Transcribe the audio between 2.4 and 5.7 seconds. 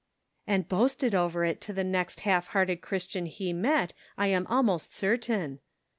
hearted Christian he met, I am almost certain."